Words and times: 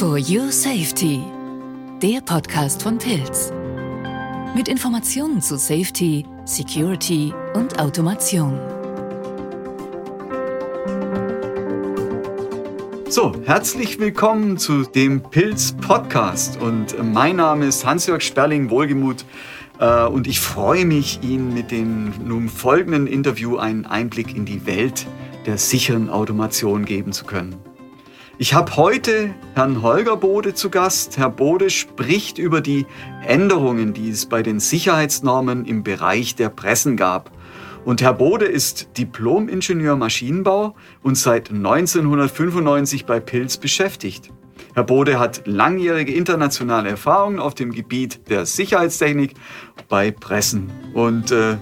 For 0.00 0.16
Your 0.16 0.50
Safety, 0.50 1.20
der 2.02 2.22
Podcast 2.22 2.82
von 2.82 2.96
Pilz. 2.96 3.52
Mit 4.56 4.66
Informationen 4.66 5.42
zu 5.42 5.58
Safety, 5.58 6.24
Security 6.46 7.34
und 7.52 7.78
Automation. 7.78 8.58
So, 13.10 13.34
herzlich 13.44 14.00
willkommen 14.00 14.56
zu 14.56 14.84
dem 14.84 15.20
Pilz 15.22 15.72
Podcast 15.72 16.58
und 16.62 16.96
mein 17.02 17.36
Name 17.36 17.66
ist 17.66 17.84
Hans-Jörg 17.84 18.22
Sperling, 18.22 18.70
Wohlgemut 18.70 19.26
äh, 19.80 20.06
und 20.06 20.26
ich 20.26 20.40
freue 20.40 20.86
mich, 20.86 21.22
Ihnen 21.22 21.52
mit 21.52 21.70
dem 21.70 22.14
nun 22.26 22.48
folgenden 22.48 23.06
Interview 23.06 23.58
einen 23.58 23.84
Einblick 23.84 24.34
in 24.34 24.46
die 24.46 24.64
Welt 24.64 25.06
der 25.44 25.58
sicheren 25.58 26.08
Automation 26.08 26.86
geben 26.86 27.12
zu 27.12 27.26
können. 27.26 27.69
Ich 28.42 28.54
habe 28.54 28.74
heute 28.76 29.34
Herrn 29.54 29.82
Holger 29.82 30.16
Bode 30.16 30.54
zu 30.54 30.70
Gast. 30.70 31.18
Herr 31.18 31.28
Bode 31.28 31.68
spricht 31.68 32.38
über 32.38 32.62
die 32.62 32.86
Änderungen, 33.26 33.92
die 33.92 34.08
es 34.08 34.24
bei 34.24 34.42
den 34.42 34.60
Sicherheitsnormen 34.60 35.66
im 35.66 35.82
Bereich 35.82 36.36
der 36.36 36.48
Pressen 36.48 36.96
gab. 36.96 37.30
Und 37.84 38.00
Herr 38.00 38.14
Bode 38.14 38.46
ist 38.46 38.96
Diplom-Ingenieur 38.96 39.94
Maschinenbau 39.96 40.74
und 41.02 41.16
seit 41.18 41.50
1995 41.50 43.04
bei 43.04 43.20
Pilz 43.20 43.58
beschäftigt. 43.58 44.30
Herr 44.72 44.84
Bode 44.84 45.18
hat 45.18 45.42
langjährige 45.44 46.14
internationale 46.14 46.88
Erfahrungen 46.88 47.40
auf 47.40 47.54
dem 47.54 47.72
Gebiet 47.72 48.30
der 48.30 48.46
Sicherheitstechnik 48.46 49.34
bei 49.90 50.12
Pressen. 50.12 50.70
Und 50.94 51.30
äh, 51.30 51.58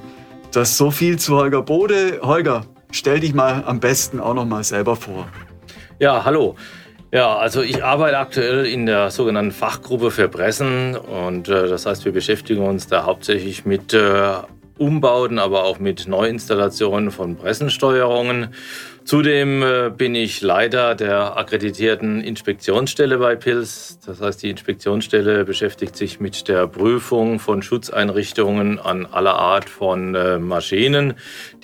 das 0.52 0.77
so 0.77 0.92
viel 0.92 1.19
zu 1.19 1.34
Holger 1.34 1.62
Bode. 1.62 2.20
Holger, 2.22 2.66
stell 2.92 3.19
dich 3.19 3.34
mal 3.34 3.64
am 3.66 3.80
besten 3.80 4.20
auch 4.20 4.34
noch 4.34 4.47
mal 4.47 4.62
selber 4.62 4.95
vor. 4.95 5.27
Ja, 6.00 6.24
hallo. 6.24 6.54
Ja, 7.10 7.38
also 7.38 7.60
ich 7.60 7.82
arbeite 7.82 8.18
aktuell 8.18 8.66
in 8.66 8.86
der 8.86 9.10
sogenannten 9.10 9.50
Fachgruppe 9.50 10.12
für 10.12 10.28
Pressen 10.28 10.94
und 10.94 11.48
äh, 11.48 11.66
das 11.66 11.86
heißt, 11.86 12.05
wir 12.05 12.12
beschäftigen 12.12 12.62
uns 12.62 12.86
da 12.86 13.05
hauptsächlich 13.05 13.64
mit 13.64 13.94
äh, 13.94 14.34
Umbauten, 14.78 15.40
aber 15.40 15.64
auch 15.64 15.80
mit 15.80 16.06
Neuinstallationen 16.06 17.10
von 17.10 17.34
Pressensteuerungen. 17.34 18.55
Zudem 19.05 19.62
äh, 19.62 19.90
bin 19.90 20.14
ich 20.14 20.40
Leiter 20.40 20.94
der 20.94 21.36
akkreditierten 21.36 22.20
Inspektionsstelle 22.20 23.18
bei 23.18 23.34
PILS. 23.34 23.98
Das 24.06 24.20
heißt, 24.20 24.40
die 24.42 24.50
Inspektionsstelle 24.50 25.44
beschäftigt 25.44 25.96
sich 25.96 26.20
mit 26.20 26.46
der 26.46 26.68
Prüfung 26.68 27.40
von 27.40 27.62
Schutzeinrichtungen 27.62 28.78
an 28.78 29.06
aller 29.06 29.34
Art 29.34 29.68
von 29.68 30.14
äh, 30.14 30.38
Maschinen, 30.38 31.14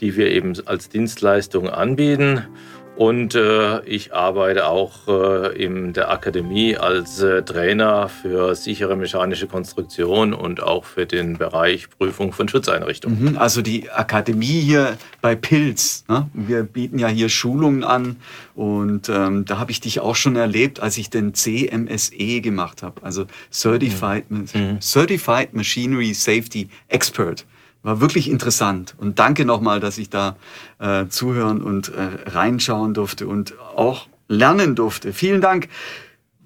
die 0.01 0.17
wir 0.17 0.33
eben 0.33 0.55
als 0.67 0.89
Dienstleistung 0.89 1.69
anbieten. 1.69 2.49
Und 2.97 3.35
äh, 3.35 3.85
ich 3.87 4.15
arbeite 4.15 4.67
auch 4.67 5.09
äh, 5.09 5.63
in 5.63 5.93
der 5.93 6.13
Akademie 6.13 6.77
als 6.77 7.21
äh, 7.21 7.43
Trainer 7.43 8.09
für 8.09 8.55
sichere 8.55 8.95
mechanische 8.95 9.49
Konstruktion 9.49 10.33
und 10.33 10.63
auch 10.63 10.85
für 10.85 11.05
den 11.05 11.37
Bereich 11.37 11.91
Prüfung 11.91 12.33
von 12.33 12.49
Schutzeinrichtungen. 12.49 13.33
Mhm, 13.33 13.39
also 13.39 13.63
die 13.63 13.91
Akademie 13.91 14.61
hier 14.61 14.97
bei 15.21 15.35
Pilz. 15.35 16.05
Ne? 16.09 16.29
Wir 16.35 16.63
bieten 16.63 17.01
ja 17.01 17.09
hier 17.09 17.29
Schulungen 17.29 17.83
an 17.83 18.17
und 18.55 19.09
ähm, 19.09 19.45
da 19.45 19.59
habe 19.59 19.73
ich 19.73 19.81
dich 19.81 19.99
auch 19.99 20.15
schon 20.15 20.37
erlebt, 20.37 20.79
als 20.79 20.97
ich 20.97 21.11
den 21.11 21.35
CMSE 21.35 22.41
gemacht 22.43 22.85
habe, 22.85 23.03
also 23.03 23.27
Certified, 23.53 24.31
mhm. 24.31 24.81
Certified 24.81 25.53
Machinery 25.53 26.15
Safety 26.15 26.69
Expert. 26.89 27.45
War 27.85 28.01
wirklich 28.01 28.31
interessant. 28.31 28.95
Und 28.97 29.19
danke 29.19 29.45
nochmal, 29.45 29.79
dass 29.79 29.99
ich 29.99 30.09
da 30.09 30.37
äh, 30.79 31.07
zuhören 31.09 31.63
und 31.63 31.91
äh, 31.91 32.31
reinschauen 32.31 32.95
durfte 32.95 33.29
und 33.29 33.59
auch 33.61 34.09
lernen 34.27 34.75
durfte. 34.75 35.13
Vielen 35.13 35.43
Dank. 35.43 35.69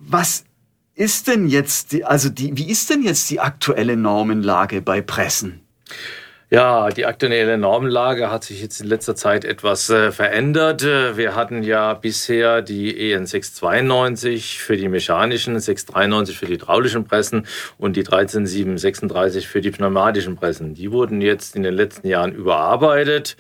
Was 0.00 0.44
ist 0.96 1.28
denn 1.28 1.46
jetzt, 1.48 1.92
die, 1.92 2.04
also 2.04 2.28
die, 2.28 2.56
wie 2.56 2.68
ist 2.68 2.90
denn 2.90 3.04
jetzt 3.04 3.30
die 3.30 3.38
aktuelle 3.38 3.96
Normenlage 3.96 4.82
bei 4.82 5.00
Pressen? 5.00 5.60
Ja, 6.50 6.88
die 6.88 7.04
aktuelle 7.04 7.58
Normenlage 7.58 8.30
hat 8.30 8.42
sich 8.42 8.62
jetzt 8.62 8.80
in 8.80 8.86
letzter 8.86 9.14
Zeit 9.14 9.44
etwas 9.44 9.90
äh, 9.90 10.10
verändert. 10.12 10.82
Äh, 10.82 11.18
wir 11.18 11.34
hatten 11.34 11.62
ja 11.62 11.92
bisher 11.92 12.62
die 12.62 13.12
EN 13.12 13.26
692 13.26 14.58
für 14.58 14.78
die 14.78 14.88
mechanischen, 14.88 15.60
693 15.60 16.38
für 16.38 16.46
die 16.46 16.54
hydraulischen 16.54 17.04
Pressen 17.04 17.46
und 17.76 17.96
die 17.96 18.02
13736 18.02 19.46
für 19.46 19.60
die 19.60 19.70
pneumatischen 19.70 20.36
Pressen. 20.36 20.72
Die 20.72 20.90
wurden 20.90 21.20
jetzt 21.20 21.54
in 21.54 21.64
den 21.64 21.74
letzten 21.74 22.08
Jahren 22.08 22.32
überarbeitet 22.32 23.36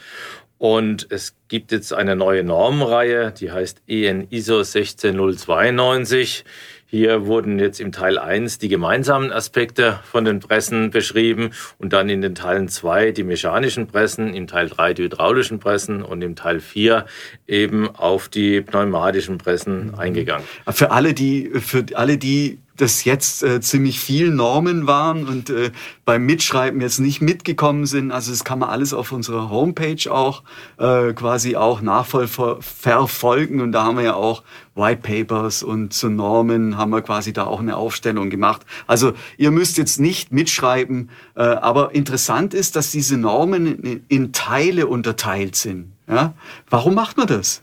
und 0.58 1.06
es 1.08 1.34
gibt 1.48 1.72
jetzt 1.72 1.94
eine 1.94 2.14
neue 2.14 2.44
Normenreihe, 2.44 3.32
die 3.32 3.50
heißt 3.52 3.80
EN 3.86 4.26
ISO 4.28 4.64
16092. 4.64 6.44
Hier 6.90 7.26
wurden 7.26 7.58
jetzt 7.58 7.80
im 7.80 7.92
Teil 7.92 8.18
1 8.18 8.56
die 8.56 8.68
gemeinsamen 8.68 9.30
Aspekte 9.30 10.00
von 10.04 10.24
den 10.24 10.40
Pressen 10.40 10.88
beschrieben 10.88 11.50
und 11.76 11.92
dann 11.92 12.08
in 12.08 12.22
den 12.22 12.34
Teilen 12.34 12.68
2 12.68 13.12
die 13.12 13.24
mechanischen 13.24 13.88
Pressen, 13.88 14.32
im 14.32 14.46
Teil 14.46 14.70
3 14.70 14.94
die 14.94 15.02
hydraulischen 15.02 15.58
Pressen 15.58 16.02
und 16.02 16.22
im 16.22 16.34
Teil 16.34 16.60
4 16.60 17.04
eben 17.46 17.94
auf 17.94 18.30
die 18.30 18.62
pneumatischen 18.62 19.36
Pressen 19.36 19.88
mhm. 19.88 19.94
eingegangen. 19.96 20.46
Für 20.70 20.90
alle, 20.90 21.12
die, 21.12 21.50
für 21.60 21.84
alle, 21.92 22.16
die 22.16 22.58
das 22.78 23.04
jetzt 23.04 23.42
äh, 23.42 23.60
ziemlich 23.60 24.00
viel 24.00 24.30
Normen 24.30 24.86
waren 24.86 25.26
und 25.26 25.50
äh, 25.50 25.72
beim 26.04 26.24
Mitschreiben 26.24 26.80
jetzt 26.80 27.00
nicht 27.00 27.20
mitgekommen 27.20 27.86
sind. 27.86 28.12
Also 28.12 28.30
das 28.30 28.44
kann 28.44 28.60
man 28.60 28.70
alles 28.70 28.94
auf 28.94 29.12
unserer 29.12 29.50
Homepage 29.50 30.10
auch 30.10 30.42
äh, 30.78 31.12
quasi 31.12 31.56
auch 31.56 31.80
nachverfolgen 31.82 33.60
und 33.60 33.72
da 33.72 33.84
haben 33.84 33.96
wir 33.96 34.04
ja 34.04 34.14
auch 34.14 34.42
White 34.74 35.02
Papers 35.02 35.62
und 35.64 35.92
zu 35.92 36.08
Normen 36.08 36.76
haben 36.76 36.90
wir 36.90 37.02
quasi 37.02 37.32
da 37.32 37.44
auch 37.44 37.60
eine 37.60 37.76
Aufstellung 37.76 38.30
gemacht. 38.30 38.62
Also 38.86 39.12
ihr 39.36 39.50
müsst 39.50 39.76
jetzt 39.76 39.98
nicht 39.98 40.32
mitschreiben, 40.32 41.10
äh, 41.34 41.42
aber 41.42 41.94
interessant 41.94 42.54
ist, 42.54 42.76
dass 42.76 42.92
diese 42.92 43.16
Normen 43.16 43.82
in, 43.82 44.04
in 44.08 44.32
Teile 44.32 44.86
unterteilt 44.86 45.56
sind. 45.56 45.92
Ja? 46.08 46.34
Warum 46.70 46.94
macht 46.94 47.16
man 47.16 47.26
das? 47.26 47.62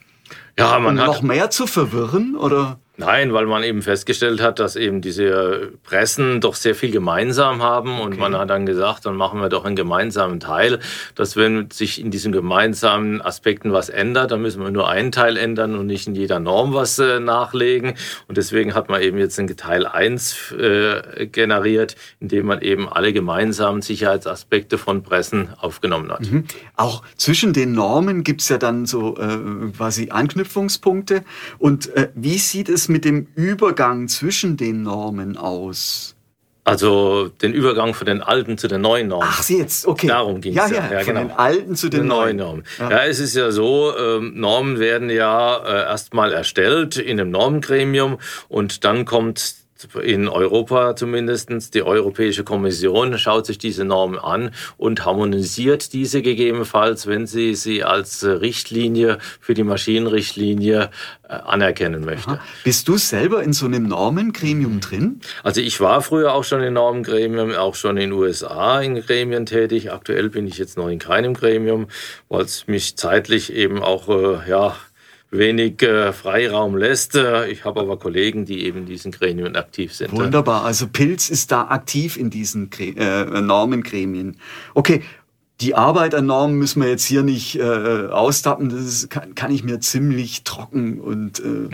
Ja, 0.60 0.78
man 0.80 0.96
um 0.96 1.02
hat 1.02 1.08
noch 1.08 1.22
mehr 1.22 1.50
zu 1.50 1.68
verwirren 1.68 2.36
oder? 2.36 2.80
Nein, 2.98 3.34
weil 3.34 3.46
man 3.46 3.64
eben 3.64 3.82
festgestellt 3.82 4.42
hat, 4.42 4.60
dass 4.60 4.78
eben 4.78 5.02
diese 5.02 5.74
Pressen 5.84 6.40
doch 6.40 6.56
sehr 6.56 6.76
viel 6.76 6.92
gemeinsam 6.92 7.62
haben 7.62 8.00
und 8.00 8.18
man 8.18 8.38
hat 8.38 8.50
dann 8.50 8.66
gesagt, 8.66 9.06
dann 9.06 9.18
machen 9.18 9.42
wir 9.42 9.50
doch 9.50 9.66
einen 9.66 9.76
gemeinsamen 9.76 10.40
Teil, 10.40 10.80
dass 11.14 11.36
wenn 11.36 11.70
sich 11.72 12.00
in 12.00 12.10
diesen 12.10 12.32
gemeinsamen 12.32 13.22
Aspekten 13.22 13.74
was 13.74 13.90
ändert, 13.90 14.32
dann 14.32 14.42
müssen 14.42 14.64
wir 14.64 14.72
nur 14.72 14.88
einen 14.88 15.12
Teil 15.12 15.36
ändern 15.36 15.76
und 15.76 15.88
nicht 15.88 16.08
in 16.08 16.16
jeder 16.16 16.40
Norm 16.40 16.74
was 16.74 16.98
äh, 16.98 17.20
nachlegen 17.20 17.96
und 18.28 18.38
deswegen 18.38 18.74
hat 18.74 18.88
man 18.88 19.02
eben 19.02 19.18
jetzt 19.18 19.38
einen 19.40 19.56
Teil 19.58 19.86
1 19.86 20.54
äh, 20.54 21.28
generiert, 21.28 21.98
indem 22.22 22.46
man 22.46 22.62
eben 22.62 22.88
alle 22.88 23.12
gemeinsamen 23.12 23.82
Sicherheitsaspekte 23.82 24.78
von 24.78 25.04
Pressen 25.04 25.50
aufgenommen 25.60 26.12
hat. 26.12 26.32
Mhm. 26.32 26.46
Auch 26.78 27.04
zwischen 27.18 27.52
den 27.52 27.74
Normen 27.74 28.24
gibt 28.24 28.42
es 28.42 28.48
ja 28.48 28.58
dann 28.58 28.86
so 28.86 29.18
äh, 29.18 29.72
quasi 29.76 30.12
Anknüpfungspunkte 30.12 31.26
und 31.60 31.94
äh, 31.96 32.10
wie 32.16 32.38
sieht 32.38 32.70
es 32.70 32.85
mit 32.90 33.06
dem 33.06 33.28
Übergang 33.36 34.08
zwischen 34.08 34.58
den 34.58 34.84
Normen 34.84 35.38
aus? 35.38 36.16
Also 36.68 37.28
den 37.28 37.54
Übergang 37.54 37.94
von 37.94 38.08
den 38.08 38.24
alten 38.24 38.58
zu 38.58 38.68
den 38.68 38.82
neuen 38.82 39.10
Normen. 39.10 39.30
Ach, 39.32 39.48
jetzt, 39.48 39.86
okay. 39.86 40.08
Darum 40.08 40.42
ging 40.42 40.58
es. 40.58 40.72
Ja, 40.72 40.78
ja, 40.78 40.92
ja, 40.94 41.00
von 41.02 41.14
genau. 41.14 41.28
den 41.28 41.32
alten 41.32 41.76
zu 41.76 41.90
den, 41.90 42.02
den 42.02 42.08
neuen. 42.08 42.38
Normen. 42.38 42.64
Ja. 42.80 42.90
ja. 42.90 43.04
es 43.06 43.20
ist 43.20 43.36
ja 43.36 43.52
so, 43.52 43.96
ähm, 43.96 44.34
Normen 44.36 44.80
werden 44.80 45.12
ja 45.12 45.58
äh, 45.58 45.84
erstmal 45.84 46.34
erstellt 46.34 46.98
in 46.98 47.20
einem 47.20 47.30
Normengremium 47.30 48.18
und 48.48 48.84
dann 48.84 49.06
kommt 49.06 49.65
in 50.02 50.30
Europa 50.30 50.96
zumindest, 50.96 51.74
die 51.74 51.84
Europäische 51.84 52.46
Kommission 52.46 53.18
schaut 53.18 53.46
sich 53.46 53.58
diese 53.58 53.84
Normen 53.84 54.18
an 54.18 54.52
und 54.78 55.06
harmonisiert 55.06 55.92
diese 55.92 56.22
gegebenenfalls, 56.22 57.08
wenn 57.08 57.28
sie 57.28 57.56
sie 57.56 57.84
als 57.84 58.24
Richtlinie 58.24 59.18
für 59.42 59.54
die 59.54 59.64
Maschinenrichtlinie 59.64 60.90
äh, 61.28 61.34
anerkennen 61.34 62.06
möchte. 62.06 62.32
Aha. 62.32 62.40
Bist 62.64 62.88
du 62.88 62.98
selber 62.98 63.44
in 63.44 63.52
so 63.52 63.66
einem 63.66 63.88
Normengremium 63.88 64.80
drin? 64.80 65.20
Also 65.44 65.60
ich 65.60 65.82
war 65.82 66.02
früher 66.02 66.34
auch 66.34 66.46
schon 66.46 66.62
in 66.62 66.74
Normengremium, 66.74 67.52
auch 67.52 67.76
schon 67.76 67.98
in 67.98 68.12
den 68.12 68.12
USA 68.14 68.80
in 68.80 68.96
Gremien 69.02 69.46
tätig. 69.46 69.92
Aktuell 69.92 70.30
bin 70.30 70.48
ich 70.48 70.58
jetzt 70.58 70.78
noch 70.78 70.88
in 70.88 71.00
keinem 71.00 71.34
Gremium, 71.34 71.88
weil 72.30 72.44
es 72.44 72.68
mich 72.68 72.96
zeitlich 72.96 73.52
eben 73.52 73.84
auch 73.84 74.08
äh, 74.08 74.50
ja 74.50 74.78
wenig 75.32 75.82
äh, 75.82 76.14
Freiraum 76.14 76.76
lässt. 76.76 77.16
Äh, 77.16 77.50
ich 77.50 77.66
habe 77.66 77.82
aber 77.82 77.98
Kollegen, 77.98 78.46
die 78.46 78.66
eben 78.66 78.80
in 78.80 78.86
diesen 78.86 79.12
Gremien 79.12 79.56
aktiv 79.56 79.94
sind. 79.94 80.12
Wunderbar. 80.12 80.64
Also 80.64 80.88
Pilz 80.88 81.30
ist 81.30 81.52
da 81.52 81.68
aktiv 81.68 82.18
in 82.18 82.30
diesen 82.30 82.70
äh, 82.80 83.42
Normengremien. 83.42 84.38
Okay. 84.74 85.04
Die 85.62 85.74
Arbeit 85.74 86.14
an 86.14 86.26
Normen 86.26 86.58
müssen 86.58 86.82
wir 86.82 86.90
jetzt 86.90 87.06
hier 87.06 87.24
nicht 87.24 87.56
äh, 87.58 88.08
austappen. 88.10 88.68
Das 88.68 88.82
ist, 88.82 89.10
kann, 89.10 89.36
kann, 89.36 89.54
ich 89.54 89.64
mir 89.64 89.80
ziemlich 89.80 90.44
trocken 90.44 91.00
und 91.00 91.40
äh, 91.40 91.70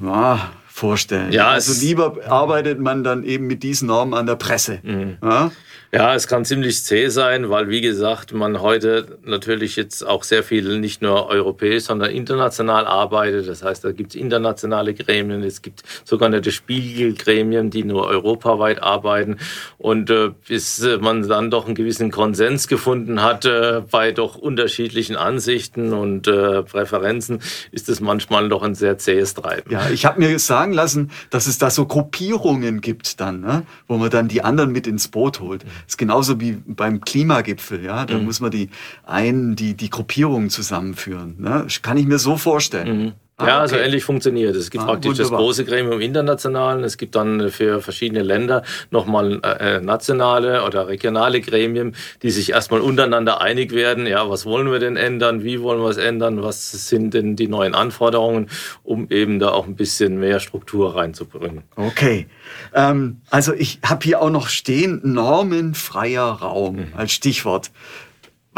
ja, 0.04 0.52
vorstellen. 0.78 1.32
Ja, 1.32 1.48
also 1.48 1.78
lieber 1.84 2.16
arbeitet 2.28 2.78
man 2.78 3.04
dann 3.04 3.24
eben 3.24 3.46
mit 3.46 3.62
diesen 3.62 3.88
Normen 3.88 4.14
an 4.14 4.26
der 4.26 4.36
Presse. 4.36 4.78
Mhm. 4.82 5.18
Ja? 5.22 5.50
Ja, 5.90 6.14
es 6.14 6.28
kann 6.28 6.44
ziemlich 6.44 6.84
zäh 6.84 7.08
sein, 7.08 7.48
weil, 7.48 7.70
wie 7.70 7.80
gesagt, 7.80 8.34
man 8.34 8.60
heute 8.60 9.18
natürlich 9.24 9.74
jetzt 9.76 10.06
auch 10.06 10.22
sehr 10.22 10.42
viel 10.42 10.78
nicht 10.78 11.00
nur 11.00 11.28
europäisch, 11.28 11.84
sondern 11.84 12.10
international 12.10 12.86
arbeitet. 12.86 13.48
Das 13.48 13.62
heißt, 13.62 13.86
da 13.86 13.92
gibt 13.92 14.10
es 14.10 14.20
internationale 14.20 14.92
Gremien, 14.92 15.42
es 15.42 15.62
gibt 15.62 15.82
sogenannte 16.04 16.52
Spiegelgremien, 16.52 17.70
die 17.70 17.84
nur 17.84 18.06
europaweit 18.06 18.82
arbeiten. 18.82 19.38
Und 19.78 20.10
äh, 20.10 20.32
bis 20.46 20.86
man 21.00 21.26
dann 21.26 21.50
doch 21.50 21.64
einen 21.64 21.74
gewissen 21.74 22.10
Konsens 22.10 22.68
gefunden 22.68 23.22
hat 23.22 23.46
äh, 23.46 23.80
bei 23.90 24.12
doch 24.12 24.36
unterschiedlichen 24.36 25.16
Ansichten 25.16 25.94
und 25.94 26.28
äh, 26.28 26.64
Präferenzen, 26.64 27.40
ist 27.72 27.88
es 27.88 28.00
manchmal 28.00 28.50
doch 28.50 28.62
ein 28.62 28.74
sehr 28.74 28.98
zähes 28.98 29.32
Treiben. 29.32 29.70
Ja, 29.70 29.88
ich 29.88 30.04
habe 30.04 30.20
mir 30.20 30.28
sagen 30.68 30.72
lassen, 30.72 31.10
dass 31.30 31.46
es 31.46 31.58
da 31.58 31.70
so 31.70 31.86
Gruppierungen 31.86 32.80
gibt 32.80 33.20
dann, 33.20 33.40
ne? 33.40 33.62
wo 33.86 33.96
man 33.96 34.10
dann 34.10 34.28
die 34.28 34.42
anderen 34.42 34.72
mit 34.72 34.86
ins 34.86 35.08
Boot 35.08 35.40
holt. 35.40 35.62
Das 35.62 35.72
ist 35.88 35.98
genauso 35.98 36.40
wie 36.40 36.58
beim 36.66 37.00
Klimagipfel, 37.00 37.84
ja. 37.84 38.04
Da 38.04 38.18
mhm. 38.18 38.24
muss 38.24 38.40
man 38.40 38.50
die 38.50 38.68
einen, 39.06 39.56
die, 39.56 39.74
die 39.74 39.90
Gruppierungen 39.90 40.50
zusammenführen. 40.50 41.36
Ne? 41.38 41.66
Kann 41.82 41.96
ich 41.96 42.06
mir 42.06 42.18
so 42.18 42.36
vorstellen. 42.36 43.14
Ah, 43.40 43.46
ja, 43.46 43.58
also 43.60 43.74
okay. 43.74 43.82
also 43.82 43.88
ähnlich 43.88 44.04
funktioniert. 44.04 44.56
Es 44.56 44.68
gibt 44.68 44.82
ah, 44.82 44.88
praktisch 44.88 45.10
wunderbar. 45.10 45.38
das 45.38 45.46
große 45.46 45.64
Gremium 45.64 46.00
international. 46.00 46.82
Es 46.82 46.98
gibt 46.98 47.14
dann 47.14 47.50
für 47.50 47.80
verschiedene 47.80 48.22
Länder 48.22 48.64
nochmal 48.90 49.40
äh, 49.44 49.80
nationale 49.80 50.64
oder 50.64 50.88
regionale 50.88 51.40
Gremien, 51.40 51.94
die 52.22 52.30
sich 52.30 52.50
erstmal 52.50 52.80
untereinander 52.80 53.40
einig 53.40 53.72
werden. 53.72 54.08
Ja, 54.08 54.28
was 54.28 54.44
wollen 54.44 54.72
wir 54.72 54.80
denn 54.80 54.96
ändern? 54.96 55.44
Wie 55.44 55.62
wollen 55.62 55.80
wir 55.80 55.88
es 55.88 55.98
ändern? 55.98 56.42
Was 56.42 56.88
sind 56.88 57.14
denn 57.14 57.36
die 57.36 57.46
neuen 57.46 57.76
Anforderungen, 57.76 58.48
um 58.82 59.08
eben 59.08 59.38
da 59.38 59.50
auch 59.50 59.68
ein 59.68 59.76
bisschen 59.76 60.18
mehr 60.18 60.40
Struktur 60.40 60.96
reinzubringen? 60.96 61.62
Okay. 61.76 62.26
Ähm, 62.74 63.20
also 63.30 63.54
ich 63.54 63.78
habe 63.84 64.02
hier 64.02 64.20
auch 64.20 64.30
noch 64.30 64.48
stehen, 64.48 65.00
normenfreier 65.04 66.24
Raum 66.24 66.76
mhm. 66.76 66.92
als 66.96 67.12
Stichwort. 67.12 67.70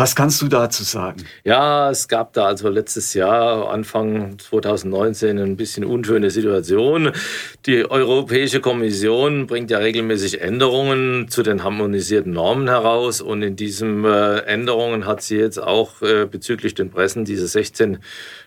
Was 0.01 0.17
kannst 0.17 0.41
du 0.41 0.49
dazu 0.49 0.83
sagen? 0.83 1.27
Ja, 1.45 1.91
es 1.91 2.09
gab 2.09 2.33
da 2.33 2.47
also 2.47 2.71
letztes 2.71 3.13
Jahr, 3.13 3.71
Anfang 3.71 4.39
2019, 4.39 5.39
ein 5.39 5.59
bisschen 5.59 5.85
unschöne 5.85 6.31
Situation. 6.31 7.13
Die 7.67 7.85
Europäische 7.85 8.63
Kommission 8.63 9.47
bringt 9.47 9.71
ja 9.71 9.77
regelmäßig 9.77 10.41
Änderungen 10.41 11.29
zu 11.29 11.43
den 11.43 11.63
harmonisierten 11.65 12.33
Normen 12.33 12.67
heraus 12.69 13.21
und 13.21 13.43
in 13.43 13.57
diesen 13.57 14.07
äh, 14.07 14.39
Änderungen 14.39 15.05
hat 15.05 15.21
sie 15.21 15.37
jetzt 15.37 15.63
auch 15.63 16.01
äh, 16.01 16.25
bezüglich 16.25 16.73
den 16.73 16.91
Pressen 16.91 17.27
diese 17.27 17.47
16 17.47 17.99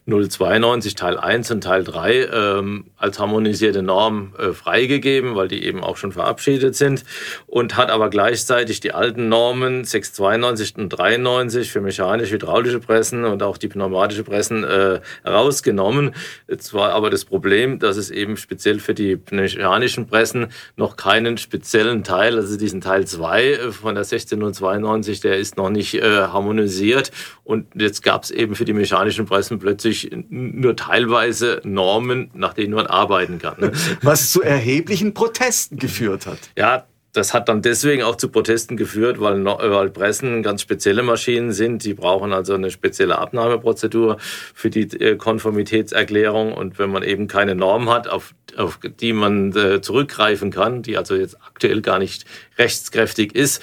092 0.08 0.96
Teil 0.96 1.18
1 1.18 1.52
und 1.52 1.62
Teil 1.62 1.84
3 1.84 2.30
ähm, 2.34 2.86
als 2.98 3.20
harmonisierte 3.20 3.84
Norm 3.84 4.34
äh, 4.38 4.52
freigegeben, 4.52 5.36
weil 5.36 5.48
die 5.48 5.64
eben 5.64 5.84
auch 5.84 5.98
schon 5.98 6.12
verabschiedet 6.12 6.76
sind 6.76 7.06
und 7.46 7.78
hat 7.78 7.92
aber 7.92 8.10
gleichzeitig 8.10 8.80
die 8.80 8.92
alten 8.92 9.30
Normen 9.30 9.86
692 9.86 10.76
und 10.78 10.90
93 10.90 11.43
für 11.52 11.82
mechanisch-hydraulische 11.82 12.80
Pressen 12.80 13.26
und 13.26 13.44
auch 13.44 13.58
die 13.58 13.68
pneumatische 13.68 14.24
Pressen 14.24 14.64
äh, 14.64 15.00
rausgenommen. 15.26 16.16
Jetzt 16.48 16.74
war 16.74 16.92
aber 16.92 17.10
das 17.10 17.26
Problem, 17.26 17.80
dass 17.80 17.98
es 17.98 18.12
eben 18.12 18.38
speziell 18.38 18.80
für 18.80 18.94
die 18.94 19.20
mechanischen 19.32 20.08
Pressen 20.08 20.48
noch 20.76 20.96
keinen 20.96 21.38
speziellen 21.38 22.04
Teil, 22.04 22.38
also 22.38 22.58
diesen 22.58 22.82
Teil 22.82 23.06
2 23.06 23.44
äh, 23.44 23.72
von 23.72 23.96
der 23.96 24.04
16092, 24.04 25.20
der 25.20 25.38
ist 25.38 25.58
noch 25.58 25.70
nicht 25.70 25.96
äh, 25.96 26.02
harmonisiert 26.02 27.12
und 27.44 27.68
jetzt 27.76 28.04
gab 28.04 28.24
es 28.24 28.32
eben 28.32 28.56
für 28.56 28.66
die 28.66 28.74
mechanischen 28.74 29.26
Pressen 29.26 29.60
plötzlich 29.60 30.12
nur 30.30 30.76
teilweise 30.76 31.62
Normen, 31.64 32.32
nach 32.34 32.54
denen 32.54 32.74
man 32.74 32.88
arbeiten 32.88 33.40
kann. 33.40 33.60
Ne? 33.60 33.72
Was 34.02 34.32
zu 34.32 34.42
erheblichen 34.42 35.14
Protesten 35.14 35.78
geführt 35.78 36.26
hat. 36.26 36.40
Ja, 36.58 36.86
das 37.14 37.34
hat 37.34 37.48
dann 37.48 37.62
deswegen 37.62 38.02
auch 38.02 38.16
zu 38.16 38.30
Protesten 38.30 38.76
geführt, 38.76 39.20
weil, 39.20 39.46
weil 39.46 39.90
Pressen 39.92 40.42
ganz 40.42 40.64
spezielle 40.64 41.04
Maschinen 41.04 41.52
sind. 41.52 41.84
Die 41.84 41.94
brauchen 41.94 42.34
also 42.34 42.56
eine 42.56 42.72
spezielle 42.72 43.20
Abnahmeprozedur 43.20 44.18
für 44.20 44.70
die 44.72 44.82
äh, 45.00 45.16
Konformitätserklärung. 45.16 46.54
Und 46.54 46.80
wenn 46.80 46.90
man 46.90 47.04
eben 47.04 47.28
keine 47.28 47.54
Norm 47.54 47.90
hat, 47.92 48.08
auf, 48.08 48.34
auf 48.58 48.80
die 49.00 49.14
man 49.14 49.56
äh, 49.56 49.80
zurückgreifen 49.82 50.50
kann, 50.50 50.82
die 50.82 50.98
also 50.98 51.16
jetzt 51.16 51.38
aktuell 51.42 51.82
gar 51.82 52.00
nicht 52.00 52.26
rechtskräftig 52.58 53.36
ist, 53.36 53.62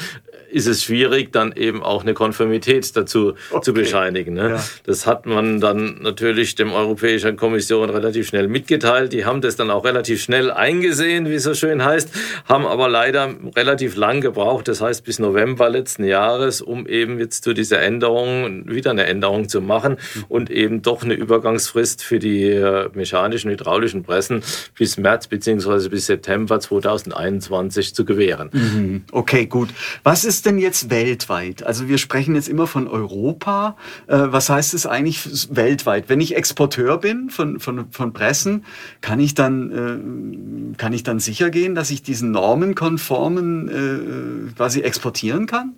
ist 0.50 0.66
es 0.66 0.82
schwierig, 0.82 1.32
dann 1.32 1.52
eben 1.52 1.82
auch 1.82 2.02
eine 2.02 2.14
Konformität 2.14 2.96
dazu 2.96 3.34
okay. 3.50 3.62
zu 3.62 3.72
bescheinigen. 3.72 4.34
Ne? 4.34 4.50
Ja. 4.50 4.64
Das 4.84 5.06
hat 5.06 5.26
man 5.26 5.60
dann 5.60 5.98
natürlich 6.02 6.54
dem 6.54 6.72
Europäischen 6.72 7.36
Kommission 7.36 7.90
relativ 7.90 8.28
schnell 8.28 8.48
mitgeteilt. 8.48 9.12
Die 9.12 9.24
haben 9.24 9.40
das 9.40 9.56
dann 9.56 9.70
auch 9.70 9.84
relativ 9.84 10.22
schnell 10.22 10.50
eingesehen, 10.50 11.28
wie 11.28 11.34
es 11.34 11.44
so 11.44 11.54
schön 11.54 11.84
heißt, 11.84 12.10
haben 12.46 12.66
aber 12.66 12.88
leider 12.88 13.34
relativ 13.56 13.96
lang 13.96 14.20
gebraucht, 14.20 14.68
das 14.68 14.80
heißt 14.80 15.04
bis 15.04 15.18
November 15.18 15.68
letzten 15.68 16.04
Jahres, 16.04 16.60
um 16.60 16.86
eben 16.86 17.18
jetzt 17.18 17.44
zu 17.44 17.54
dieser 17.54 17.80
Änderung 17.80 18.68
wieder 18.68 18.90
eine 18.90 19.06
Änderung 19.06 19.48
zu 19.48 19.60
machen 19.60 19.96
und 20.28 20.50
eben 20.50 20.82
doch 20.82 21.02
eine 21.02 21.14
Übergangsfrist 21.14 22.02
für 22.02 22.18
die 22.18 22.46
äh, 22.46 22.88
mechanischen, 22.94 23.50
hydraulischen 23.50 24.02
Pressen 24.02 24.42
bis 24.76 24.96
März 24.96 25.28
bzw. 25.28 25.88
bis 25.88 26.06
September 26.06 26.60
2021 26.60 27.94
zu 27.94 28.04
gewähren. 28.04 28.50
Mhm. 28.52 29.04
Okay, 29.12 29.46
gut. 29.46 29.70
Was 30.02 30.24
ist 30.24 30.39
ist 30.40 30.46
denn 30.46 30.56
jetzt 30.56 30.88
weltweit? 30.88 31.64
Also 31.64 31.86
wir 31.86 31.98
sprechen 31.98 32.34
jetzt 32.34 32.48
immer 32.48 32.66
von 32.66 32.88
Europa. 32.88 33.76
Äh, 34.06 34.16
was 34.28 34.48
heißt 34.48 34.72
es 34.72 34.86
eigentlich 34.86 35.54
weltweit? 35.54 36.08
Wenn 36.08 36.18
ich 36.22 36.34
Exporteur 36.34 36.96
bin 36.96 37.28
von, 37.28 37.60
von, 37.60 37.90
von 37.90 38.14
Pressen, 38.14 38.64
kann 39.02 39.20
ich, 39.20 39.34
dann, 39.34 40.72
äh, 40.72 40.76
kann 40.78 40.94
ich 40.94 41.02
dann 41.02 41.20
sicher 41.20 41.50
gehen, 41.50 41.74
dass 41.74 41.90
ich 41.90 42.02
diesen 42.02 42.30
normenkonformen 42.30 43.68
äh, 43.68 44.52
quasi 44.56 44.80
exportieren 44.80 45.44
kann? 45.44 45.74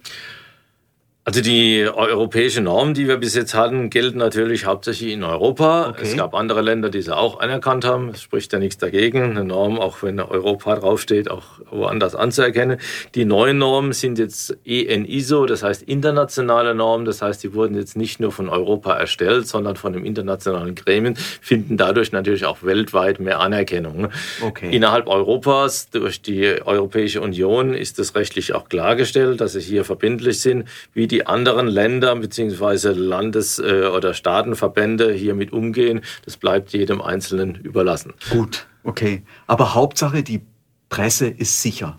Also 1.24 1.40
die 1.40 1.86
europäische 1.88 2.62
Normen, 2.62 2.94
die 2.94 3.06
wir 3.06 3.16
bis 3.16 3.36
jetzt 3.36 3.54
hatten, 3.54 3.90
gelten 3.90 4.18
natürlich 4.18 4.66
hauptsächlich 4.66 5.12
in 5.12 5.22
Europa. 5.22 5.90
Okay. 5.90 6.00
Es 6.02 6.16
gab 6.16 6.34
andere 6.34 6.62
Länder, 6.62 6.90
die 6.90 7.00
sie 7.00 7.16
auch 7.16 7.38
anerkannt 7.38 7.84
haben. 7.84 8.08
Es 8.08 8.22
spricht 8.22 8.52
ja 8.52 8.58
nichts 8.58 8.78
dagegen, 8.78 9.22
eine 9.22 9.44
Norm, 9.44 9.78
auch 9.78 10.02
wenn 10.02 10.18
Europa 10.18 10.74
draufsteht, 10.74 11.30
auch 11.30 11.60
woanders 11.70 12.16
anzuerkennen. 12.16 12.78
Die 13.14 13.24
neuen 13.24 13.58
Normen 13.58 13.92
sind 13.92 14.18
jetzt 14.18 14.58
EN-ISO, 14.64 15.46
das 15.46 15.62
heißt 15.62 15.82
internationale 15.82 16.74
Normen. 16.74 17.04
Das 17.04 17.22
heißt, 17.22 17.44
die 17.44 17.54
wurden 17.54 17.76
jetzt 17.76 17.96
nicht 17.96 18.18
nur 18.18 18.32
von 18.32 18.48
Europa 18.48 18.92
erstellt, 18.92 19.46
sondern 19.46 19.76
von 19.76 19.92
dem 19.92 20.04
internationalen 20.04 20.74
Gremien, 20.74 21.14
finden 21.40 21.76
dadurch 21.76 22.10
natürlich 22.10 22.46
auch 22.46 22.64
weltweit 22.64 23.20
mehr 23.20 23.38
Anerkennung. 23.38 24.08
Okay. 24.44 24.74
Innerhalb 24.74 25.06
Europas, 25.06 25.88
durch 25.88 26.20
die 26.20 26.60
Europäische 26.64 27.20
Union, 27.20 27.74
ist 27.74 28.00
es 28.00 28.16
rechtlich 28.16 28.54
auch 28.54 28.68
klargestellt, 28.68 29.40
dass 29.40 29.52
sie 29.52 29.60
hier 29.60 29.84
verbindlich 29.84 30.40
sind, 30.40 30.66
wie 30.94 31.11
die 31.12 31.26
anderen 31.26 31.68
Länder 31.68 32.16
bzw. 32.16 32.88
Landes- 32.92 33.58
äh, 33.60 33.86
oder 33.86 34.14
Staatenverbände 34.14 35.12
hiermit 35.12 35.52
umgehen, 35.52 36.00
das 36.24 36.36
bleibt 36.36 36.72
jedem 36.72 37.00
Einzelnen 37.00 37.54
überlassen. 37.56 38.14
Gut, 38.30 38.66
okay. 38.82 39.22
Aber 39.46 39.74
Hauptsache, 39.74 40.22
die 40.22 40.40
Presse 40.88 41.28
ist 41.28 41.62
sicher. 41.62 41.98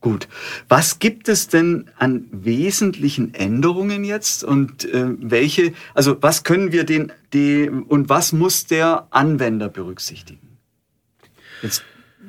Gut. 0.00 0.28
Was 0.68 0.98
gibt 0.98 1.30
es 1.30 1.48
denn 1.48 1.90
an 1.96 2.26
wesentlichen 2.30 3.32
Änderungen 3.32 4.04
jetzt 4.04 4.44
und 4.44 4.84
äh, 4.84 5.06
welche, 5.18 5.72
also 5.94 6.18
was 6.20 6.44
können 6.44 6.72
wir 6.72 6.84
den, 6.84 7.12
die, 7.32 7.70
und 7.70 8.10
was 8.10 8.32
muss 8.32 8.66
der 8.66 9.06
Anwender 9.10 9.70
berücksichtigen? 9.70 10.58
Jetzt 11.62 11.82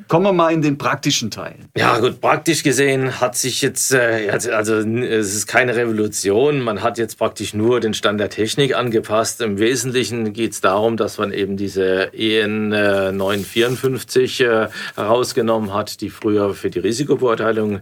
kommen 0.07 0.25
wir 0.25 0.33
mal 0.33 0.53
in 0.53 0.61
den 0.61 0.77
praktischen 0.77 1.31
Teil. 1.31 1.55
Ja, 1.75 1.99
gut, 1.99 2.21
praktisch 2.21 2.63
gesehen 2.63 3.19
hat 3.19 3.35
sich 3.35 3.61
jetzt, 3.61 3.93
äh, 3.93 4.29
also 4.29 4.75
es 4.75 5.35
ist 5.35 5.47
keine 5.47 5.75
Revolution, 5.75 6.61
man 6.61 6.81
hat 6.81 6.97
jetzt 6.97 7.17
praktisch 7.17 7.53
nur 7.53 7.79
den 7.79 7.93
Stand 7.93 8.19
der 8.19 8.29
Technik 8.29 8.75
angepasst. 8.75 9.41
Im 9.41 9.57
Wesentlichen 9.57 10.33
geht 10.33 10.53
es 10.53 10.61
darum, 10.61 10.97
dass 10.97 11.17
man 11.17 11.31
eben 11.31 11.57
diese 11.57 12.13
EN 12.13 12.69
954 12.69 14.41
äh, 14.41 14.67
herausgenommen 14.95 15.73
hat, 15.73 16.01
die 16.01 16.09
früher 16.09 16.53
für 16.53 16.69
die 16.69 16.79
Risikobeurteilung 16.79 17.81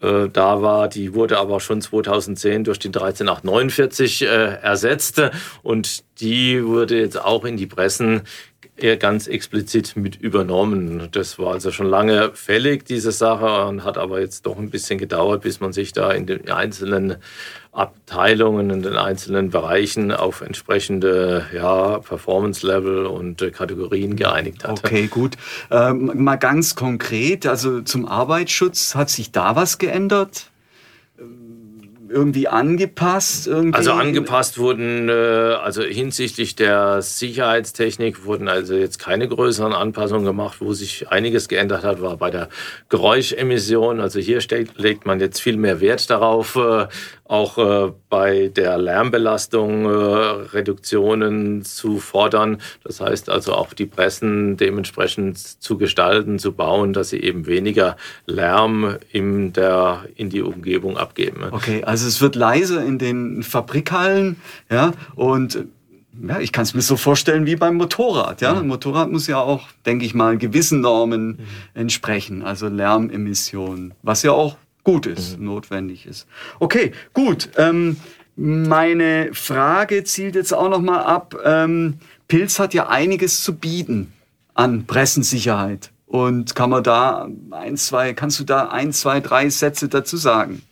äh, 0.00 0.28
da 0.30 0.60
war. 0.60 0.88
Die 0.88 1.14
wurde 1.14 1.38
aber 1.38 1.60
schon 1.60 1.80
2010 1.80 2.64
durch 2.64 2.78
die 2.78 2.90
13849 2.90 4.22
äh, 4.22 4.26
ersetzt 4.26 5.22
und 5.62 6.04
die 6.20 6.64
wurde 6.64 7.00
jetzt 7.00 7.18
auch 7.18 7.44
in 7.44 7.56
die 7.56 7.66
Pressen 7.66 8.22
er 8.76 8.96
ganz 8.96 9.26
explizit 9.26 9.96
mit 9.96 10.16
übernommen. 10.16 11.08
Das 11.12 11.38
war 11.38 11.54
also 11.54 11.70
schon 11.70 11.86
lange 11.86 12.32
fällig, 12.34 12.84
diese 12.84 13.12
Sache, 13.12 13.66
und 13.66 13.84
hat 13.84 13.98
aber 13.98 14.20
jetzt 14.20 14.46
doch 14.46 14.58
ein 14.58 14.70
bisschen 14.70 14.98
gedauert, 14.98 15.42
bis 15.42 15.60
man 15.60 15.72
sich 15.72 15.92
da 15.92 16.12
in 16.12 16.26
den 16.26 16.50
einzelnen 16.50 17.16
Abteilungen, 17.72 18.70
in 18.70 18.82
den 18.82 18.96
einzelnen 18.96 19.50
Bereichen 19.50 20.12
auf 20.12 20.40
entsprechende 20.40 21.46
ja, 21.54 21.98
Performance-Level 21.98 23.06
und 23.06 23.52
Kategorien 23.52 24.16
geeinigt 24.16 24.64
hat. 24.64 24.78
Okay, 24.84 25.06
gut. 25.06 25.36
Ähm, 25.70 26.12
mal 26.14 26.36
ganz 26.36 26.74
konkret, 26.74 27.46
also 27.46 27.82
zum 27.82 28.06
Arbeitsschutz, 28.06 28.94
hat 28.94 29.10
sich 29.10 29.32
da 29.32 29.56
was 29.56 29.78
geändert? 29.78 30.50
Irgendwie 32.08 32.48
angepasst? 32.48 33.46
Irgendwie? 33.46 33.76
Also 33.76 33.92
angepasst 33.92 34.58
wurden, 34.58 35.08
äh, 35.08 35.12
also 35.12 35.82
hinsichtlich 35.82 36.56
der 36.56 37.02
Sicherheitstechnik 37.02 38.24
wurden 38.24 38.48
also 38.48 38.74
jetzt 38.74 38.98
keine 38.98 39.28
größeren 39.28 39.72
Anpassungen 39.72 40.24
gemacht. 40.24 40.58
Wo 40.60 40.72
sich 40.72 41.08
einiges 41.08 41.48
geändert 41.48 41.84
hat, 41.84 42.00
war 42.00 42.16
bei 42.16 42.30
der 42.30 42.48
Geräuschemission. 42.88 44.00
Also 44.00 44.20
hier 44.20 44.40
legt 44.76 45.06
man 45.06 45.20
jetzt 45.20 45.40
viel 45.40 45.56
mehr 45.56 45.80
Wert 45.80 46.10
darauf, 46.10 46.56
äh, 46.56 46.86
auch 47.24 47.58
äh, 47.58 47.92
bei 48.08 48.48
der 48.48 48.78
Lärmbelastung 48.78 49.86
Reduktionen 49.86 51.64
zu 51.64 51.98
fordern. 51.98 52.58
Das 52.84 53.00
heißt 53.00 53.30
also 53.30 53.54
auch 53.54 53.72
die 53.72 53.86
Pressen 53.86 54.56
dementsprechend 54.56 55.38
zu 55.38 55.76
gestalten, 55.76 56.38
zu 56.38 56.52
bauen, 56.52 56.92
dass 56.92 57.10
sie 57.10 57.20
eben 57.20 57.46
weniger 57.46 57.96
Lärm 58.26 58.96
in, 59.12 59.52
der, 59.52 60.04
in 60.14 60.30
die 60.30 60.42
Umgebung 60.42 60.96
abgeben. 60.96 61.44
Okay, 61.50 61.82
also 61.84 61.95
es 62.02 62.20
wird 62.20 62.34
leiser 62.34 62.84
in 62.84 62.98
den 62.98 63.42
Fabrikhallen, 63.42 64.36
ja, 64.70 64.92
und 65.14 65.66
ja, 66.26 66.40
ich 66.40 66.52
kann 66.52 66.62
es 66.62 66.74
mir 66.74 66.82
so 66.82 66.96
vorstellen 66.96 67.46
wie 67.46 67.56
beim 67.56 67.76
Motorrad. 67.76 68.40
Ja? 68.40 68.58
Ein 68.58 68.68
Motorrad 68.68 69.10
muss 69.10 69.26
ja 69.26 69.38
auch, 69.38 69.68
denke 69.84 70.06
ich 70.06 70.14
mal, 70.14 70.38
gewissen 70.38 70.80
Normen 70.80 71.26
mhm. 71.26 71.38
entsprechen, 71.74 72.42
also 72.42 72.68
Lärmemissionen, 72.68 73.92
was 74.02 74.22
ja 74.22 74.32
auch 74.32 74.56
gut 74.82 75.06
ist, 75.06 75.38
mhm. 75.38 75.46
notwendig 75.46 76.06
ist. 76.06 76.26
Okay, 76.58 76.92
gut. 77.12 77.50
Ähm, 77.56 77.96
meine 78.36 79.30
Frage 79.32 80.04
zielt 80.04 80.34
jetzt 80.34 80.52
auch 80.52 80.68
noch 80.68 80.80
mal 80.80 81.00
ab. 81.00 81.36
Ähm, 81.44 81.98
Pilz 82.28 82.58
hat 82.58 82.74
ja 82.74 82.88
einiges 82.88 83.42
zu 83.42 83.54
bieten 83.54 84.12
an 84.54 84.86
Pressensicherheit. 84.86 85.90
Und 86.06 86.54
kann 86.54 86.70
man 86.70 86.84
da 86.84 87.28
ein, 87.50 87.76
zwei, 87.76 88.12
kannst 88.14 88.38
du 88.38 88.44
da 88.44 88.68
ein, 88.68 88.92
zwei, 88.92 89.20
drei 89.20 89.48
Sätze 89.48 89.88
dazu 89.88 90.16
sagen? 90.16 90.62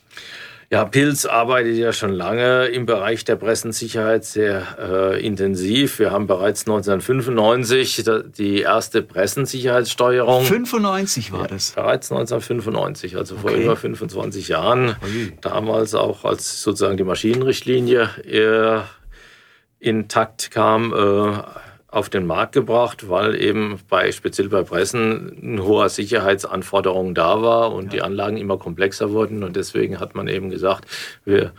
Ja, 0.75 0.85
Pilz 0.85 1.25
arbeitet 1.25 1.77
ja 1.77 1.93
schon 1.93 2.11
lange 2.11 2.67
im 2.67 2.85
Bereich 2.85 3.25
der 3.25 3.37
Pressensicherheit 3.37 4.25
sehr 4.25 4.67
äh, 4.77 5.25
intensiv. 5.25 6.01
Wir 6.01 6.11
haben 6.11 6.27
bereits 6.27 6.63
1995 6.63 8.05
die 8.37 8.63
erste 8.63 9.03
Pressensicherheitssteuerung. 9.03 10.43
95 10.43 11.31
war 11.31 11.47
das? 11.47 11.77
Ja, 11.77 11.83
bereits 11.83 12.11
1995, 12.11 13.17
also 13.17 13.37
vor 13.37 13.53
über 13.53 13.77
25 13.77 14.49
Jahren. 14.49 14.97
Okay. 15.01 15.39
Damals 15.43 15.95
auch, 15.95 16.25
als 16.25 16.61
sozusagen 16.61 16.97
die 16.97 17.05
Maschinenrichtlinie 17.05 18.11
äh, 18.29 18.81
intakt 19.79 20.51
kam, 20.51 20.93
äh, 20.93 21.39
auf 21.95 22.09
den 22.09 22.27
Markt 22.27 22.53
gebracht, 22.53 23.09
weil 23.09 23.41
eben 23.41 23.79
bei, 23.89 24.11
speziell 24.11 24.49
bei 24.49 24.63
Pressen 24.63 25.39
ein 25.43 25.63
hoher 25.63 25.89
Sicherheitsanforderungen 25.89 27.15
da 27.15 27.41
war 27.41 27.73
und 27.73 27.85
ja. 27.85 27.91
die 27.91 28.03
Anlagen 28.03 28.37
immer 28.37 28.59
komplexer 28.59 29.13
wurden. 29.13 29.45
Und 29.45 29.55
deswegen 29.55 30.01
hat 30.01 30.17
man 30.17 30.27
eben 30.27 30.51
gesagt, 30.51 30.87
wir 31.25 31.53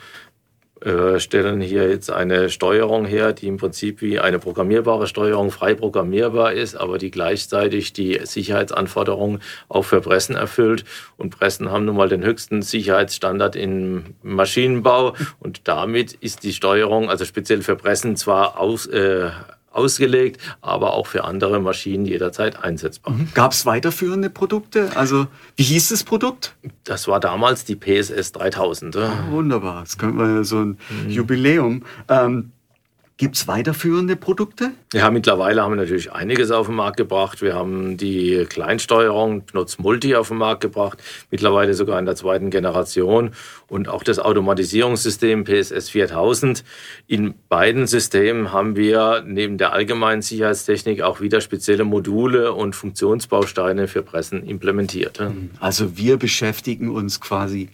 äh, 0.82 1.22
stellen 1.22 1.62
hier 1.62 1.90
jetzt 1.90 2.12
eine 2.12 2.50
Steuerung 2.50 3.06
her, 3.06 3.32
die 3.32 3.48
im 3.48 3.56
Prinzip 3.56 4.02
wie 4.02 4.20
eine 4.20 4.40
programmierbare 4.40 5.08
Steuerung 5.08 5.52
frei 5.52 5.74
programmierbar 5.74 6.52
ist, 6.52 6.76
aber 6.76 6.98
die 6.98 7.12
gleichzeitig 7.12 7.94
die 7.94 8.20
Sicherheitsanforderungen 8.22 9.42
auch 9.70 9.84
für 9.84 10.02
Pressen 10.02 10.36
erfüllt. 10.36 10.84
Und 11.16 11.30
Pressen 11.30 11.72
haben 11.72 11.86
nun 11.86 11.96
mal 11.96 12.10
den 12.10 12.26
höchsten 12.26 12.62
Sicherheitsstandard 12.62 13.56
im 13.56 14.16
Maschinenbau 14.22 15.16
und 15.40 15.68
damit 15.70 16.12
ist 16.12 16.44
die 16.44 16.52
Steuerung, 16.52 17.10
also 17.10 17.24
speziell 17.24 17.62
für 17.62 17.78
Pressen, 17.78 18.18
zwar 18.18 18.60
aus, 18.60 18.86
äh, 18.86 19.30
ausgelegt, 19.76 20.42
aber 20.62 20.94
auch 20.94 21.08
für 21.08 21.24
andere 21.24 21.60
Maschinen 21.60 22.06
jederzeit 22.06 22.64
einsetzbar. 22.64 23.14
Mhm. 23.14 23.30
Gab 23.34 23.52
es 23.52 23.66
weiterführende 23.66 24.30
Produkte? 24.30 24.96
Also 24.96 25.28
wie 25.56 25.64
hieß 25.64 25.90
das 25.90 26.04
Produkt? 26.04 26.56
Das 26.84 27.08
war 27.08 27.20
damals 27.20 27.66
die 27.66 27.76
PSS 27.76 28.32
3000. 28.32 28.96
Ah, 28.98 29.26
wunderbar, 29.30 29.82
das 29.82 29.98
könnte 29.98 30.16
man 30.16 30.44
so 30.44 30.60
ein 30.62 30.78
mhm. 30.90 31.10
Jubiläum. 31.10 31.84
Ähm, 32.10 32.52
Gibt 33.18 33.38
es 33.38 33.48
weiterführende 33.48 34.18
Produkte? 34.18 34.72
Ja, 34.92 35.10
mittlerweile 35.10 35.64
haben 35.64 35.72
wir 35.72 35.78
natürlich 35.78 36.12
einiges 36.12 36.52
auf 36.52 36.68
den 36.68 36.76
Markt 36.76 36.98
gebracht. 36.98 37.42
Wir 37.42 37.54
haben 37.54 37.96
die 37.96 38.46
Kleinsteuerung 38.50 39.46
Knutz 39.46 39.78
Multi 39.78 40.18
auf 40.18 40.28
den 40.28 40.38
Markt 40.38 40.60
gebracht, 40.60 41.02
mittlerweile 41.32 41.74
sogar 41.76 41.98
in 41.98 42.06
der 42.06 42.18
zweiten 42.18 42.50
Generation 42.50 43.32
und 43.68 43.88
auch 43.88 44.04
das 44.04 44.20
Automatisierungssystem 44.20 45.46
PSS 45.46 45.90
4000. 45.92 46.66
In 47.08 47.36
beiden 47.48 47.88
Systemen 47.88 48.52
haben 48.52 48.76
wir 48.76 49.24
neben 49.26 49.58
der 49.58 49.72
allgemeinen 49.72 50.22
Sicherheitstechnik 50.22 51.02
auch 51.02 51.22
wieder 51.22 51.40
spezielle 51.40 51.86
Module 51.86 52.52
und 52.52 52.76
Funktionsbausteine 52.76 53.88
für 53.88 54.04
Pressen 54.04 54.46
implementiert. 54.46 55.22
Also 55.62 55.96
wir 55.96 56.18
beschäftigen 56.18 56.90
uns 56.90 57.22
quasi 57.22 57.70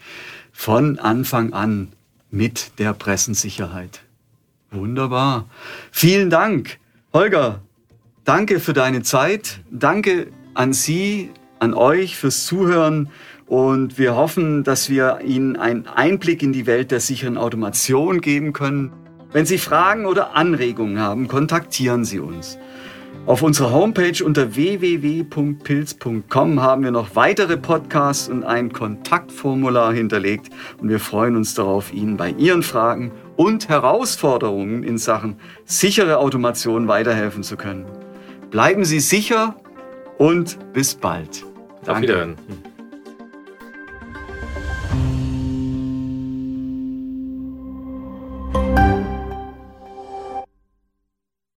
von 0.52 1.00
Anfang 1.00 1.54
an 1.54 1.94
mit 2.30 2.78
der 2.78 2.94
Pressensicherheit. 2.94 4.02
Wunderbar. 4.72 5.50
Vielen 5.92 6.30
Dank. 6.30 6.80
Holger, 7.14 7.62
danke 8.24 8.62
für 8.62 8.74
deine 8.74 9.02
Zeit. 9.02 9.60
Danke 9.70 10.28
an 10.54 10.72
Sie, 10.72 11.32
an 11.60 11.74
euch 11.74 12.16
fürs 12.16 12.46
Zuhören. 12.46 13.10
Und 13.48 13.98
wir 13.98 14.16
hoffen, 14.16 14.64
dass 14.64 14.90
wir 14.90 15.20
Ihnen 15.26 15.58
einen 15.58 15.88
Einblick 15.88 16.42
in 16.42 16.54
die 16.54 16.68
Welt 16.68 16.92
der 16.92 17.02
sicheren 17.02 17.38
Automation 17.38 18.22
geben 18.22 18.54
können. 18.54 18.94
Wenn 19.34 19.46
Sie 19.46 19.58
Fragen 19.58 20.06
oder 20.06 20.36
Anregungen 20.36 21.00
haben, 21.00 21.28
kontaktieren 21.28 22.06
Sie 22.06 22.20
uns. 22.20 22.58
Auf 23.28 23.44
unserer 23.44 23.72
Homepage 23.72 24.24
unter 24.24 24.56
www.pilz.com 24.56 26.62
haben 26.62 26.84
wir 26.84 26.92
noch 26.92 27.16
weitere 27.16 27.56
Podcasts 27.56 28.28
und 28.28 28.44
ein 28.44 28.74
Kontaktformular 28.74 29.94
hinterlegt 29.94 30.50
und 30.80 30.90
wir 30.90 31.00
freuen 31.00 31.36
uns 31.36 31.54
darauf, 31.54 31.94
Ihnen 31.94 32.18
bei 32.18 32.32
Ihren 32.32 32.64
Fragen 32.64 33.12
und 33.42 33.70
Herausforderungen 33.70 34.84
in 34.84 35.00
Sachen 35.00 35.38
sichere 35.66 36.20
Automation 36.20 36.88
weiterhelfen 36.88 37.42
zu 37.42 37.58
können. 37.58 37.88
Bleiben 38.52 38.86
Sie 38.86 39.00
sicher 39.00 39.56
und 40.20 40.60
bis 40.74 40.94
bald. 40.94 41.44
Danke. 41.84 41.92
Auf 41.92 42.02
Wiederhören. 42.04 42.36